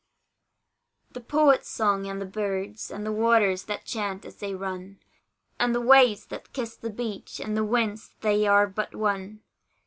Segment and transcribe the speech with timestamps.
[1.11, 4.99] The poet's song, and the bird's, And the waters' that chant as they run
[5.59, 9.43] And the waves' that kiss the beach, And the wind's they are but one.